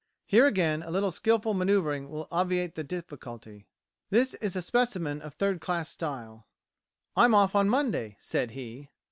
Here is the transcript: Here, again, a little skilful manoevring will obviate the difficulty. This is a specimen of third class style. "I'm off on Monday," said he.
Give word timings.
Here, 0.25 0.47
again, 0.47 0.81
a 0.81 0.89
little 0.89 1.11
skilful 1.11 1.53
manoevring 1.53 2.09
will 2.09 2.27
obviate 2.31 2.73
the 2.73 2.83
difficulty. 2.83 3.67
This 4.09 4.33
is 4.33 4.55
a 4.55 4.61
specimen 4.63 5.21
of 5.21 5.35
third 5.35 5.61
class 5.61 5.89
style. 5.89 6.47
"I'm 7.15 7.35
off 7.35 7.53
on 7.53 7.69
Monday," 7.69 8.17
said 8.19 8.49
he. 8.49 8.89